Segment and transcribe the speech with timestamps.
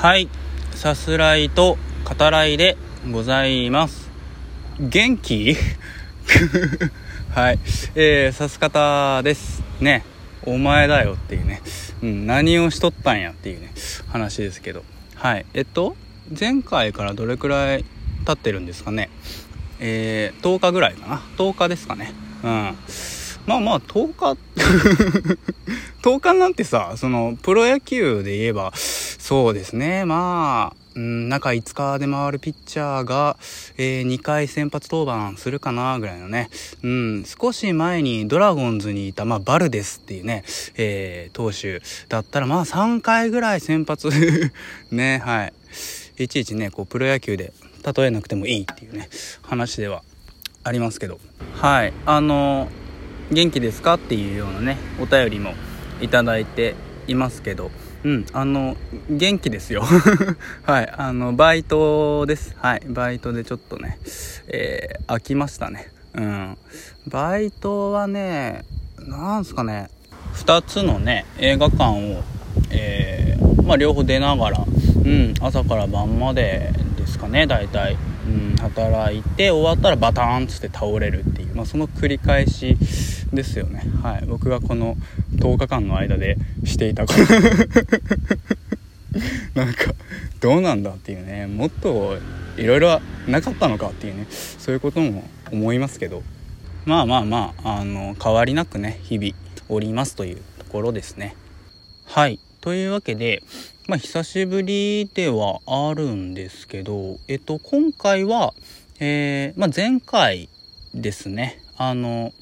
[0.00, 0.30] はい。
[0.72, 1.76] さすらいと
[2.08, 2.78] 語らいで
[3.12, 4.08] ございます。
[4.80, 5.54] 元気？
[7.28, 7.58] はい。
[7.94, 10.02] えー、さす方ですね。
[10.44, 11.60] お前だよっていうね、
[12.02, 13.74] うん、何をしとったんやっていうね
[14.08, 14.84] 話ですけど。
[15.16, 15.44] はい。
[15.52, 15.94] えっと
[16.30, 17.84] 前回からどれくらい
[18.24, 19.10] 経ってるんですかね。
[19.80, 21.20] えー、10日ぐらいかな。
[21.36, 22.14] 10日ですかね。
[22.42, 22.74] うん。
[23.44, 24.38] まあまあ10日
[26.02, 28.72] 10日なんてさそのプロ野球で言えば
[29.30, 33.36] そうですねまあうん、中5日で回るピッチャーが、
[33.78, 36.50] えー、2回先発登板するかなぐらいのね、
[36.82, 40.42] うん、少し前にドラゴンズにいた、まあ、バルデスっていうね、
[40.74, 44.08] えー、投手だったら、まあ3回ぐらい先発
[44.90, 45.52] ね、はい。
[46.24, 47.52] いちいちね、こう、プロ野球で
[47.96, 49.08] 例えなくてもいいっていうね、
[49.42, 50.02] 話では
[50.64, 51.20] ありますけど、
[51.54, 51.92] はい。
[52.04, 52.68] あの
[53.30, 55.54] 元気ですかっていうようなねお便りも
[56.00, 56.74] いただいて
[57.06, 57.70] いますけど
[58.02, 58.76] うんあの
[59.10, 59.82] 元気ですよ。
[60.64, 62.56] はいあのバイトです。
[62.58, 63.98] はいバイトでちょっとね
[64.48, 65.88] えー、飽きましたね。
[66.14, 66.56] うん。
[67.08, 68.64] バイトはね
[68.98, 69.88] なんすかね。
[70.34, 72.22] 2つのね映画館を
[72.70, 74.64] えー、まあ両方出ながら
[75.04, 77.96] うん朝から晩までですかね大体。
[78.26, 82.76] うん、働いて終わったらバターンつって倒れるっていう、まあ、その繰り返し
[83.32, 84.96] ですよね、はい、僕がこの
[85.36, 87.06] 10日間の間でしていた。
[87.06, 87.12] こ
[89.54, 89.94] となんか
[90.40, 91.46] どうなんだっていうね。
[91.46, 92.18] もっと
[92.56, 94.26] いろいろなかったのかっていうね。
[94.30, 96.22] そういうことも思いますけど。
[96.84, 99.34] まあまあまああの変わりなくね日々
[99.68, 101.34] おりますというところですね。
[102.06, 102.38] はい。
[102.60, 103.42] というわけで
[103.90, 108.54] まあ、久しぶりではあるんですけど、えっと、今回は、
[109.00, 110.48] えー、まあ、前回
[110.94, 112.32] ですね、あの、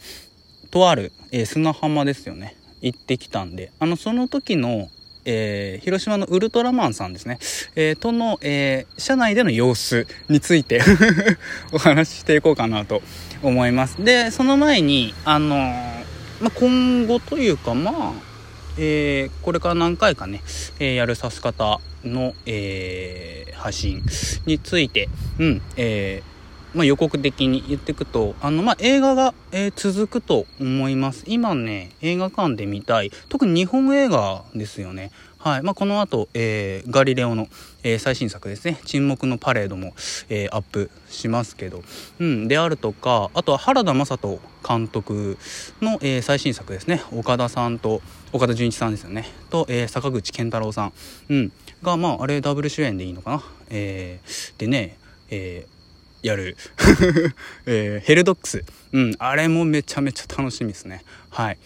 [0.71, 4.89] とある、えー、砂浜ですよね、行ってきたんで、あの、その時の、
[5.25, 7.39] えー、広島のウルトラマンさんですね、
[7.77, 10.81] えー、との、えー、社内での様子について
[11.73, 13.03] お話ししていこうかなと
[13.43, 14.03] 思います。
[14.03, 15.57] で、その前に、あの
[16.41, 18.13] ま、今後というか、まあ、
[18.79, 20.41] えー、これから何回かね、
[20.79, 24.03] えー、やるさす方の、えー、発信
[24.47, 25.09] について、
[25.39, 26.23] うん、え
[26.79, 31.25] まあ、予告的に言っていくと、あの、まあ、映画が、え続くと思います。
[31.27, 35.11] 今ね、映画館で見たい、特に日本映画ですよね。
[35.39, 35.63] はい。
[35.63, 37.49] まあ、この後、えー、ガリレオの、
[37.83, 38.79] えー、最新作ですね。
[38.85, 39.93] 沈黙のパレードも、
[40.29, 41.83] え、アップしますけど、
[42.21, 42.47] うん。
[42.47, 45.37] であるとか、あとは原田雅人監督
[45.83, 47.03] の、え最新作ですね。
[47.11, 48.03] 岡田さんと、
[48.33, 49.29] 岡田准一さんですよね。
[49.51, 50.93] と、え坂口健太郎さん。
[51.29, 51.53] うん。
[51.83, 53.43] が、まあ、あれダブル主演でいいのかな。
[53.71, 54.21] え
[54.59, 54.97] でね、
[55.31, 55.67] え
[56.23, 56.57] やる、
[57.67, 58.65] えヘルドックス。
[58.93, 59.15] うん。
[59.19, 61.05] あれもめちゃめちゃ楽しみですね。
[61.31, 61.59] はい。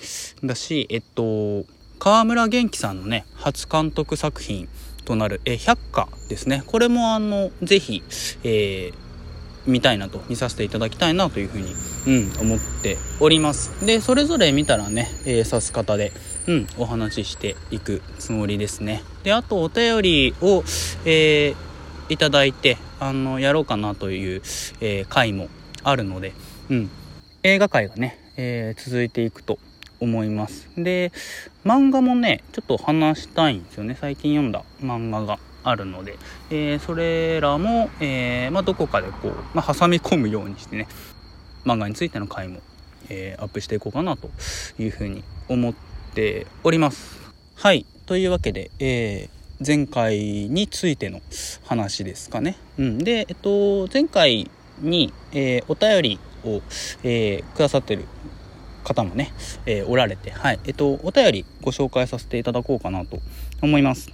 [0.44, 1.64] だし、えっと、
[2.02, 4.68] 川村元気さんのね初監督作品
[5.04, 8.02] となる「え百花」ですねこれもあのぜひ、
[8.42, 8.92] えー、
[9.70, 11.76] 見たいなと見させていただきたいなというふうに、
[12.08, 16.10] うん、思っておりますでそれぞれ見たらね、えー、指す方で、
[16.48, 20.64] うん、お話ししていくつもりですねであとお便りを、
[21.04, 21.54] えー、
[22.08, 24.42] いただいてあのやろうかなという、
[24.80, 25.48] えー、回も
[25.82, 26.32] あるので、
[26.70, 26.90] うん、
[27.42, 29.58] 映画界がね、えー、続いていくと
[29.98, 30.68] 思います。
[30.76, 31.10] で
[31.64, 33.96] 漫画もねちょっと話したいんですよね。
[34.00, 36.16] 最近読んだ漫画があるので、
[36.50, 40.86] えー、それらも、え、まあ、どこかでこう、まあ、挟み込むようにしてね
[41.64, 42.60] 漫画についての回も、
[43.08, 44.30] え、アップしていこうかなと
[44.78, 45.74] いうふうに思っ
[46.14, 47.18] ております。
[47.56, 47.84] はい。
[48.06, 49.28] というわけで、え
[49.64, 51.20] 前回についての
[51.64, 54.50] 話ですかね、うん、でえっと前回
[54.80, 56.60] に、えお便りを、
[57.04, 58.04] えくださってる
[58.82, 59.32] 方もね、
[59.66, 63.18] えー、おられて、はい、えっと、お便りご紹介させていただこうかなと
[63.62, 64.10] 思います。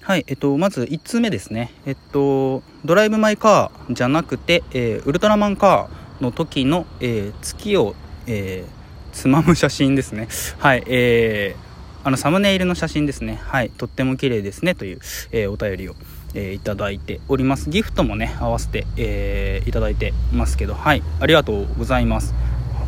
[0.00, 1.72] はい、えっと、まず1通目ですね。
[1.86, 7.94] えっと、ドライブ・マイ・カーじゃなくて、えー、ウルトラマンカーの時の、えー、月を、
[8.26, 10.28] えー、つまむ写真ですね。
[10.58, 11.61] はい、えー、
[12.04, 13.40] あの、サムネイルの写真ですね。
[13.42, 14.98] はい、とっても綺麗ですね、という、
[15.30, 15.94] えー、お便りを、
[16.34, 17.70] えー、いただいております。
[17.70, 22.34] ギフトもね、合わせて、えー、いただいてますけど、はい、ありがとうございます。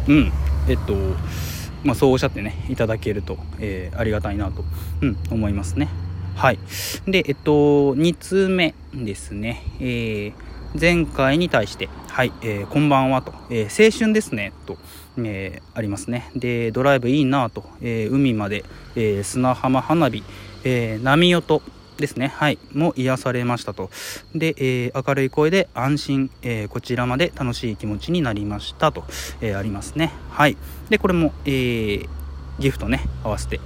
[0.09, 0.33] うん、
[0.69, 0.95] えっと、
[1.85, 4.65] まあ、そうおっしゃってねいただけると、えー、ありがたいなと、
[5.03, 5.89] うん、思いますね。
[6.35, 6.59] はい。
[7.07, 9.63] でえっと2通目ですね。
[9.81, 10.33] えー、
[10.79, 14.77] 前回に対して「はい、えー、こんばんは」と「えー、青春ですね」と、
[15.19, 18.65] えー、ありますねでドライブいいなと、え、海まで、
[18.97, 20.25] え、砂浜花火、
[20.65, 21.63] え、波音
[21.97, 23.89] ですね、はい、も癒されましたと。
[24.35, 29.05] で、え、明るい声で安心、え、こちらまで楽しい気持ちになりましたと、
[29.41, 30.11] え、ありますね。
[30.31, 30.57] はい。
[30.91, 32.05] で、これも、え、
[32.59, 33.61] ギフトね、合わせて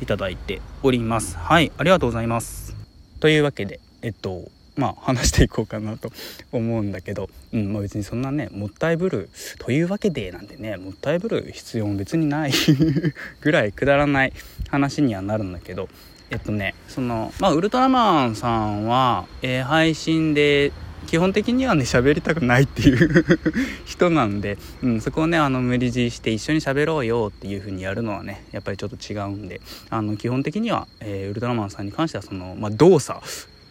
[0.00, 1.36] いただいております。
[1.36, 2.76] はい、ありがとうございます。
[3.18, 6.10] というわけで、えっとまあ話していこうかなと
[6.50, 12.52] 思うんだけど、うんまあ、別にそんなねもったいぶるというわけでなんてねもったいぶる必要も別にない
[13.40, 14.32] ぐらいくだらない
[14.70, 15.88] 話にはなるんだけど。
[16.30, 20.72] えっとねそのまあウルトラマンさんは、えー、配信で
[21.06, 23.26] 基本的にはね喋りたくないっていう
[23.84, 29.60] 人なんで、うん、そこをねあの無理強いして一緒に喋ろうよっていう風にやるのはねやっぱりちょっと違うんで。
[29.90, 33.20] あの基本的には、えー、ウルトラマンさんに関してはその、まあ、動作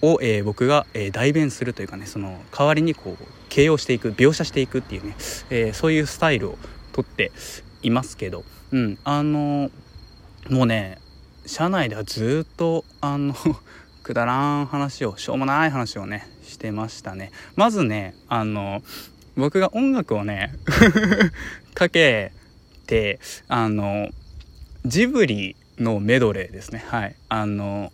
[0.01, 5.15] を、えー、僕が、えー、代弁するというかねその代わりにこう形容していく描写していくっていうね、
[5.49, 6.57] えー、そういうスタイルを
[6.93, 7.31] とって
[7.83, 9.69] いますけど、うん、あの
[10.49, 10.99] もうね
[11.45, 13.35] 社内ではずっとあの
[14.03, 17.31] くだらん話をしょうもない話をねしてましたね。
[17.55, 18.81] まずねあの
[19.35, 20.53] 僕が音楽をね
[21.75, 22.31] かけ
[22.87, 24.09] てあの
[24.85, 26.83] ジブリのメドレーですね。
[26.87, 27.15] はい。
[27.29, 27.93] あの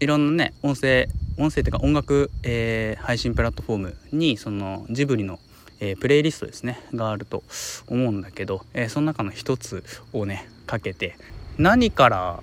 [0.00, 1.08] いろんなね音声
[1.38, 5.38] 音声というか音楽、えー、配信プラットフォームにそのジブリの、
[5.80, 7.42] えー、プレイリストですねがあると
[7.88, 11.16] 思うんだけど、えー、その中の一つをねかけて
[11.58, 12.42] 何から、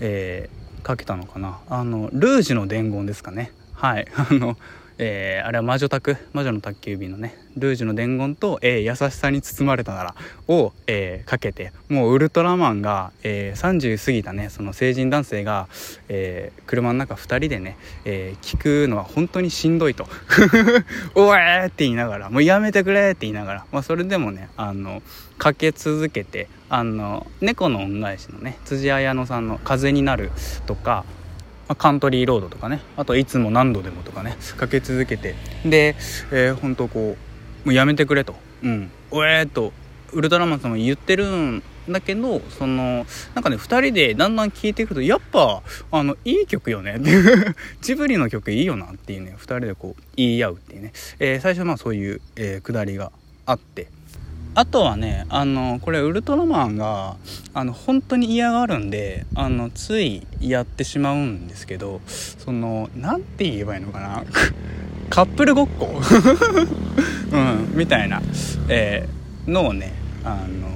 [0.00, 0.48] え
[0.84, 1.60] かけたのかな？
[1.68, 3.50] あのルージュの伝言ですかね。
[3.72, 4.06] はい。
[4.14, 4.56] あの
[4.98, 10.14] えー、あれは魔女宅魔女の宅急便のねルージュの伝言と、えー、優しさに包まれたなら
[10.48, 15.68] を、えー、かけてもうウルトラマンが、え30過ぎたねその成人男性が、
[16.08, 20.08] え車の中2人でね、え聞くのは本当にしんどいと
[21.14, 25.02] 「おえ!」って言いながら「もうやめてくれ!」って言いながら、まあ、それでもねあの
[25.38, 30.30] かけ続けてあの猫の恩返しのね辻彩乃さんの「風になる」
[30.66, 31.04] とか
[31.76, 35.34] カントリーロードとかねあといつも何度でもとかねかけ続けて。
[35.64, 35.96] で、
[36.30, 37.16] えー、本当こ
[37.64, 38.34] うもうやめてくれと。
[38.62, 38.90] うん。
[39.10, 39.72] おえー、と
[40.12, 46.96] ウルトラマンさんも言ってるんだけどそのなんかね2人でだんだん聴いていくとやっぱあのいい曲よね。
[46.96, 53.12] っていうジブリの曲いいよなっていうね2人でこう言い合うっていうね、えー、最初まあそういう、えー、くだりが
[53.46, 53.88] あって。
[54.54, 57.16] あとはねあのこれウルトラマンが
[57.52, 64.24] あの本当に嫌がるんであのついやってしまうんですけどその何て言えばいいのかな
[65.10, 65.94] カップルごっこ、
[67.30, 68.22] うん、みたいな、
[68.68, 69.92] えー、のをね
[70.24, 70.68] あの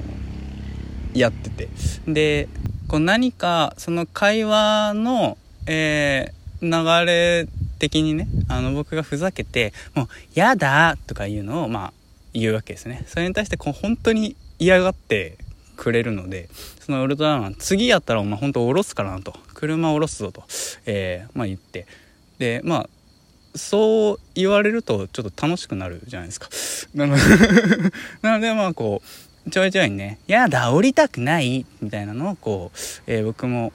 [1.14, 1.69] やってて
[2.06, 2.48] で
[2.88, 7.48] こう何かその会話の、えー、流れ
[7.78, 11.92] 的にねあの僕がふざけて「もうやだ!」とかいうのをまあ
[12.32, 13.04] 言うわけですね。
[13.06, 15.38] それに対してこう本当に嫌がって
[15.76, 16.48] くれるので
[16.80, 19.34] そのウルトラマン次やったらお前本当降ろすからなと。
[19.54, 20.44] 車降ろすぞと、
[20.86, 21.86] えー、まあ、言って。
[22.38, 22.88] でまあ
[23.54, 26.48] そう言われるとちょっと楽しくなるじゃないですか。
[26.94, 29.02] なので まあこ
[29.46, 33.72] うちょいちょいね「やだ降りたくない」みたいなのをこう、えー、僕も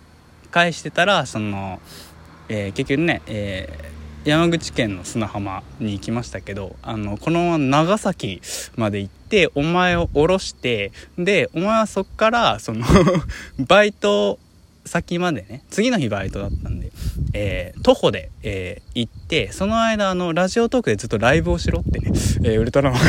[0.51, 1.81] 返してたらその、
[2.47, 3.67] えー、結局ね、え
[4.25, 8.42] 山口県の砂浜に行きましたけどあのこのまま長崎
[8.78, 12.86] まで行ってお前を降ろしてでお前はそっからその
[13.68, 14.40] バイト
[14.86, 16.92] 先までね次の日バイトだったんで、
[17.34, 22.12] えー、徒歩で、えー、行ってその間あのラジオトークでずっとライブをしろってね、
[22.46, 23.02] えー、ウルトラマン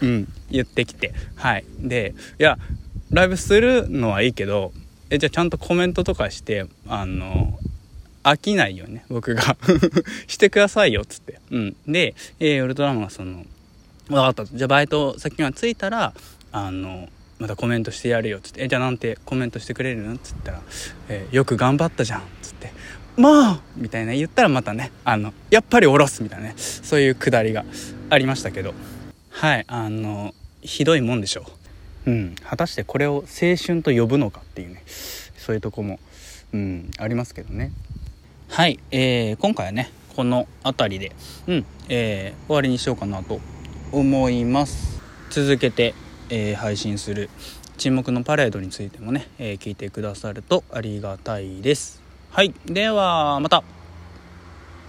[0.02, 1.64] うん言ってきてはい。
[1.78, 2.58] でいや
[3.10, 4.72] ライブするのはいいけど
[5.10, 7.58] えじゃあちゃんとコメントとかしてあの
[8.22, 9.56] 飽きないよね僕が。
[10.26, 11.40] してくださいよつって。
[11.50, 11.76] うん。
[11.86, 13.44] で、えー、ウルトラマンはその
[14.08, 14.44] 分かった。
[14.44, 16.12] じゃあバイト先が着いたら
[16.52, 20.62] あのまたコメントしてやるよつって「えじゃあなんてコメントしてくれるの?」つったら、
[21.08, 22.72] えー、よく頑張ったじゃん」つって
[23.16, 26.54] 「まあ!」みたいな言ったらまたねあのやっぱり下ろすみたいなね。
[26.56, 27.64] そういうくだりが
[28.10, 28.74] ありましたけど。
[29.30, 31.46] はいあのひどいもんでしょ
[32.06, 32.10] う。
[32.10, 32.34] うん。
[32.44, 34.82] 果たしてこれを青春と呼ぶのかっていうね。
[35.38, 35.98] そういうとこも
[36.52, 37.72] うんありますけどね。
[38.50, 41.16] はい、えー、今回はねこの辺りで、
[41.46, 43.40] うんえー、終わりにしようかなと
[43.92, 45.00] 思います。
[45.30, 45.94] 続けて、
[46.30, 47.30] えー、配信する
[47.78, 52.02] 沈黙のパレードについてもね、えー、聞いてくださるとありがたいです。
[52.30, 53.62] はいではまた。